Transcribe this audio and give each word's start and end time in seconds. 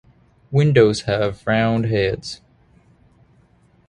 Windows 0.51 1.01
have 1.01 1.45
round 1.45 1.85
heads. 1.85 2.41